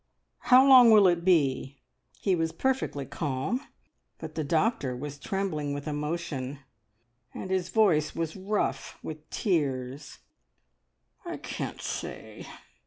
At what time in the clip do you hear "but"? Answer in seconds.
4.17-4.33